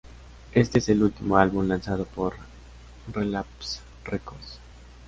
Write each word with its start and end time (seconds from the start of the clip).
Éste 0.55 0.79
es 0.79 0.89
el 0.89 1.03
último 1.03 1.37
álbum 1.37 1.67
lanzado 1.67 2.05
por 2.05 2.33
Relapse 3.13 3.81
Records. 4.03 4.57